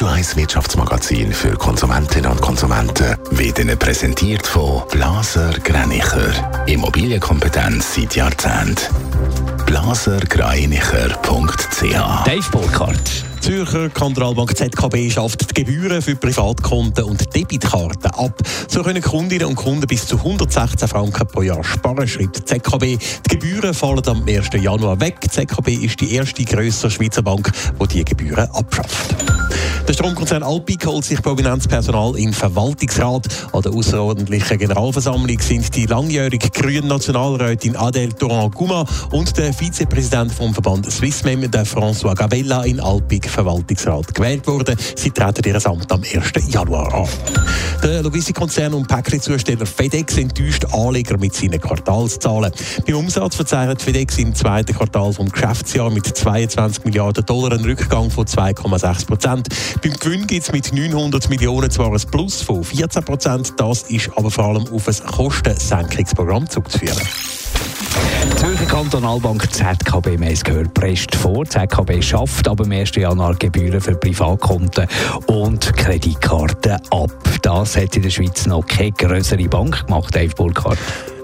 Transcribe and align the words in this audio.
Radio 0.00 0.16
1 0.16 0.36
Wirtschaftsmagazin 0.36 1.30
für 1.30 1.58
Konsumentinnen 1.58 2.30
und 2.30 2.40
Konsumenten 2.40 3.18
wird 3.32 3.58
Ihnen 3.58 3.78
präsentiert 3.78 4.46
von 4.46 4.82
Blaser 4.90 5.50
Greinicher. 5.62 6.32
Immobilienkompetenz 6.66 7.96
seit 7.96 8.16
Jahrzehnten. 8.16 8.78
blasergreinicher.ch 9.66 12.24
Dave 12.24 12.50
Burkhardt. 12.50 13.24
Zürcher 13.42 13.90
Kantonalbank 13.90 14.56
ZKB 14.56 15.10
schafft 15.10 15.50
die 15.50 15.64
Gebühren 15.64 16.00
für 16.00 16.16
Privatkonten 16.16 17.04
und 17.04 17.34
Debitkarten 17.34 18.10
ab. 18.12 18.40
So 18.68 18.82
können 18.82 19.02
Kundinnen 19.02 19.48
und 19.48 19.56
Kunden 19.56 19.86
bis 19.86 20.06
zu 20.06 20.16
116 20.16 20.88
Franken 20.88 21.26
pro 21.26 21.42
Jahr 21.42 21.62
sparen, 21.62 22.08
schreibt 22.08 22.38
die 22.38 22.44
ZKB. 22.46 22.96
Die 22.96 23.28
Gebühren 23.28 23.74
fallen 23.74 24.08
am 24.08 24.24
1. 24.26 24.48
Januar 24.62 24.98
weg. 24.98 25.20
Die 25.20 25.28
ZKB 25.28 25.84
ist 25.84 26.00
die 26.00 26.14
erste 26.14 26.42
größere 26.42 26.90
Schweizer 26.90 27.20
Bank, 27.20 27.50
die 27.82 27.88
diese 27.88 28.04
Gebühren 28.04 28.48
abschafft. 28.52 29.14
Der 29.90 29.94
Stromkonzern 29.94 30.44
Alpic 30.44 30.86
holt 30.86 31.04
sich 31.04 31.20
prominentes 31.20 31.66
Personal 31.66 32.16
im 32.16 32.32
Verwaltungsrat. 32.32 33.26
An 33.52 33.62
der 33.62 33.72
außerordentlichen 33.72 34.56
Generalversammlung 34.56 35.40
sind 35.40 35.74
die 35.74 35.86
langjährige 35.86 36.48
grüne 36.48 36.86
Nationalrätin 36.86 37.76
Adèle 37.76 38.16
Torrent-Guma 38.16 38.84
und 39.10 39.36
der 39.36 39.52
Vizepräsident 39.52 40.32
vom 40.32 40.52
Verband 40.52 40.88
Swissmem, 40.88 41.50
der 41.50 41.66
François 41.66 42.14
Gabella, 42.14 42.62
in 42.62 42.78
Alpic 42.78 43.28
Verwaltungsrat 43.28 44.14
gewählt 44.14 44.46
worden. 44.46 44.76
Sie 44.94 45.10
treten 45.10 45.42
ihr 45.44 45.66
Amt 45.66 45.90
am 45.90 46.02
1. 46.02 46.54
Januar 46.54 46.94
an. 46.94 47.08
Der 47.82 48.04
Logistikkonzern 48.04 48.74
und 48.74 48.86
Päckchenzusteller 48.86 49.66
FedEx 49.66 50.18
enttäuscht 50.18 50.66
Anleger 50.66 51.18
mit 51.18 51.34
seinen 51.34 51.60
Quartalszahlen. 51.60 52.52
Beim 52.86 52.94
Umsatz 52.94 53.34
verzeichnet 53.34 53.82
FedEx 53.82 54.18
im 54.18 54.36
zweiten 54.36 54.72
Quartal 54.72 55.12
vom 55.12 55.28
Geschäftsjahr 55.28 55.90
mit 55.90 56.06
22 56.06 56.84
Milliarden 56.84 57.26
Dollar 57.26 57.52
einen 57.52 57.64
Rückgang 57.64 58.08
von 58.08 58.24
2,6 58.24 59.06
Prozent. 59.06 59.48
Beim 59.82 59.94
Gewinn 59.94 60.26
gibt 60.26 60.42
es 60.42 60.52
mit 60.52 60.74
900 60.74 61.30
Millionen 61.30 61.70
zwar 61.70 61.90
ein 61.90 62.02
Plus 62.10 62.42
von 62.42 62.62
14 62.62 63.02
Prozent, 63.02 63.54
das 63.56 63.84
ist 63.84 64.10
aber 64.14 64.30
vor 64.30 64.44
allem 64.44 64.66
auf 64.68 64.88
ein 64.88 65.06
Kostensenkungsprogramm 65.10 66.48
zurückzuführen. 66.50 67.00
Die 68.26 68.36
Zürcher 68.36 68.66
Kantonalbank 68.66 69.50
ZKB, 69.50 70.20
wir 70.20 70.34
gehört, 70.34 70.74
presst 70.74 71.14
vor. 71.14 71.46
ZKB 71.46 72.02
schafft 72.02 72.46
aber 72.46 72.64
am 72.64 72.72
1. 72.72 72.94
Januar 72.94 73.34
Gebühren 73.36 73.80
für 73.80 73.96
Privatkonten 73.96 74.86
und 75.26 75.74
Kreditkarten 75.74 76.78
ab. 76.90 77.10
Das 77.40 77.76
hat 77.76 77.96
in 77.96 78.02
der 78.02 78.10
Schweiz 78.10 78.44
noch 78.46 78.66
keine 78.66 78.92
größere 78.92 79.48
Bank 79.48 79.86
gemacht, 79.86 80.14
Dave 80.14 80.34
Burkhardt. 80.34 80.78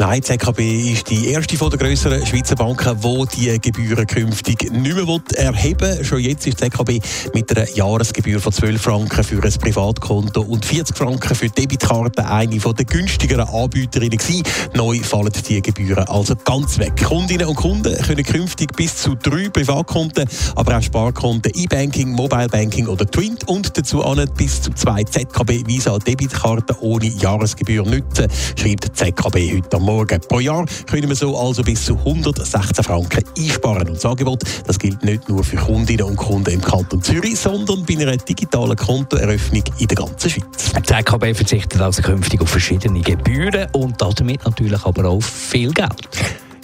Nein, 0.00 0.20
die 0.20 0.38
ZKB 0.38 0.92
ist 0.92 1.10
die 1.10 1.26
erste 1.26 1.56
von 1.56 1.70
der 1.70 1.78
grösseren 1.80 2.24
Schweizer 2.24 2.54
Banken, 2.54 3.00
die 3.00 3.26
die 3.36 3.60
Gebühren 3.60 4.06
künftig 4.06 4.70
nicht 4.70 4.94
mehr 4.94 5.20
erheben 5.34 5.80
will. 5.80 6.04
Schon 6.04 6.20
jetzt 6.20 6.46
ist 6.46 6.60
die 6.60 6.70
ZKB 6.70 7.00
mit 7.34 7.50
einer 7.50 7.68
Jahresgebühr 7.68 8.38
von 8.38 8.52
12 8.52 8.80
Franken 8.80 9.24
für 9.24 9.42
ein 9.42 9.52
Privatkonto 9.52 10.42
und 10.42 10.64
40 10.64 10.96
Franken 10.96 11.34
für 11.34 11.48
die 11.48 11.62
Debitkarte 11.62 12.24
eine 12.24 12.58
der 12.58 12.84
günstigeren 12.84 13.48
Anbieterinnen 13.48 14.18
gewesen. 14.18 14.44
Neu 14.72 15.00
fallen 15.00 15.32
die 15.48 15.60
Gebühren 15.60 16.06
also 16.06 16.36
ganz 16.44 16.78
weg. 16.78 16.92
Kundinnen 17.04 17.48
und 17.48 17.56
Kunden 17.56 18.00
können 18.00 18.22
künftig 18.22 18.76
bis 18.76 18.98
zu 18.98 19.16
drei 19.16 19.48
Privatkonten, 19.48 20.28
aber 20.54 20.78
auch 20.78 20.82
Sparkonten, 20.82 21.50
E-Banking, 21.56 22.12
Mobile 22.12 22.48
Banking 22.48 22.86
oder 22.86 23.04
Twint 23.04 23.48
und 23.48 23.76
dazu 23.76 24.04
an 24.04 24.24
bis 24.36 24.62
zu 24.62 24.70
zwei 24.74 25.02
ZKB 25.02 25.66
Visa 25.66 25.98
Debitkarten 25.98 26.76
ohne 26.82 27.06
Jahresgebühr 27.06 27.82
nutzen, 27.82 28.28
schreibt 28.54 28.84
die 28.84 28.92
ZKB 28.92 29.56
heute 29.56 29.76
am 29.76 29.87
Morgen. 29.88 30.20
Pro 30.28 30.38
Jahr 30.38 30.66
können 30.86 31.08
wir 31.08 31.16
so 31.16 31.34
also 31.34 31.62
bis 31.62 31.86
zu 31.86 31.96
116 31.96 32.84
Franken 32.84 33.24
einsparen. 33.38 33.88
Und 33.88 33.96
das 33.96 34.04
Angebot 34.04 34.42
das 34.66 34.78
gilt 34.78 35.02
nicht 35.02 35.26
nur 35.30 35.42
für 35.42 35.56
Kundinnen 35.56 36.04
und 36.04 36.16
Kunden 36.16 36.50
im 36.50 36.60
Kanton 36.60 37.02
Zürich, 37.02 37.38
sondern 37.38 37.86
bei 37.86 37.94
einer 37.94 38.18
digitalen 38.18 38.76
Kontoeröffnung 38.76 39.64
in 39.78 39.86
der 39.88 39.96
ganzen 39.96 40.28
Schweiz. 40.28 40.72
Die 40.86 40.92
EKB 40.92 41.34
verzichtet 41.34 41.80
also 41.80 42.02
künftig 42.02 42.42
auf 42.42 42.50
verschiedene 42.50 43.00
Gebühren 43.00 43.66
und 43.72 43.94
damit 43.98 44.44
natürlich 44.44 44.84
aber 44.84 45.06
auch 45.06 45.22
viel 45.22 45.72
Geld. 45.72 46.06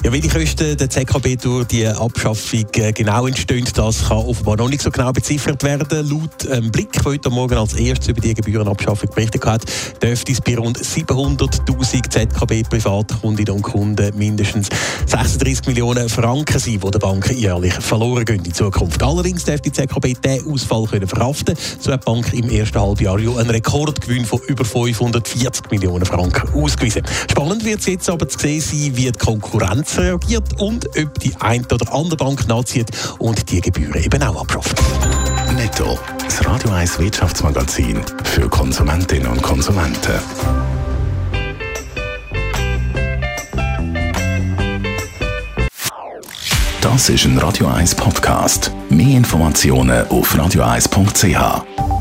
Ja, 0.05 0.13
wie 0.13 0.21
die 0.21 0.29
Kosten 0.29 0.77
der 0.77 0.91
ZKB 0.91 1.41
durch 1.43 1.67
die 1.69 1.87
Abschaffung 1.87 2.67
äh, 2.77 2.93
genau 2.93 3.27
entstehen, 3.27 3.67
das 3.75 4.07
kann 4.07 4.19
offenbar 4.19 4.59
noch 4.59 4.69
nicht 4.69 4.83
so 4.83 4.91
genau 4.91 5.11
beziffert 5.13 5.63
werden. 5.63 6.11
Laut 6.11 6.47
ähm, 6.51 6.71
Blick, 6.71 6.93
der 6.93 7.05
heute 7.07 7.31
Morgen 7.31 7.57
als 7.57 7.73
erstes 7.73 8.09
über 8.09 8.21
die 8.21 8.35
Gebührenabschaffung 8.35 9.09
berichtet 9.09 9.47
hat, 9.47 9.63
dürfte 10.03 10.33
es 10.33 10.43
bei 10.43 10.59
rund 10.59 10.79
700'000 10.79 12.11
ZKB-Privatkundinnen 12.11 13.55
und 13.55 13.63
Kunden 13.63 14.15
mindestens 14.19 14.69
36 15.07 15.69
Millionen 15.69 16.11
Franken 16.11 16.59
sein, 16.59 16.81
die 16.85 16.91
der 16.91 16.99
Bank 16.99 17.31
jährlich 17.31 17.73
verloren 17.73 18.27
gehen 18.27 18.45
in 18.45 18.53
Zukunft. 18.53 19.03
Allerdings 19.03 19.45
dürfte 19.45 19.71
die 19.71 19.73
ZKB 19.73 20.21
diesen 20.23 20.53
Ausfall 20.53 20.85
können 20.85 21.09
verhaften 21.09 21.57
So 21.81 21.91
hat 21.91 22.07
die 22.07 22.13
Bank 22.13 22.31
im 22.35 22.51
ersten 22.51 22.79
Halbjahr 22.79 23.17
einen 23.17 23.49
Rekordgewinn 23.49 24.27
von 24.27 24.41
über 24.49 24.67
540 24.67 25.71
Millionen 25.71 26.05
Franken 26.05 26.47
ausgewiesen. 26.53 27.01
Spannend 27.31 27.65
wird 27.65 27.81
es 27.81 27.87
jetzt 27.87 28.11
aber 28.11 28.29
zu 28.29 28.39
sehen 28.39 28.61
sein, 28.61 28.97
wie 28.97 29.11
die 29.11 29.19
Konkurrenz 29.19 29.94
reagiert 29.99 30.61
und 30.61 30.87
ob 30.99 31.19
die 31.21 31.35
ein 31.41 31.65
oder 31.67 31.93
andere 31.93 32.17
Bank 32.17 32.47
nachzieht 32.49 32.89
und 33.19 33.51
die 33.51 33.61
Gebühren 33.61 34.03
eben 34.03 34.23
auch 34.23 34.41
abschafft. 34.41 34.81
Netto, 35.55 35.99
das 36.25 36.45
Radio 36.45 36.71
1 36.71 36.99
Wirtschaftsmagazin 36.99 38.01
für 38.25 38.49
Konsumentinnen 38.49 39.29
und 39.29 39.43
Konsumenten. 39.43 40.21
Das 46.81 47.09
ist 47.09 47.25
ein 47.25 47.39
Radio 47.39 47.67
1 47.69 47.95
Podcast. 47.95 48.71
Mehr 48.91 49.17
Informationen 49.17 50.07
auf 50.09 50.35
radio1.ch. 50.35 51.94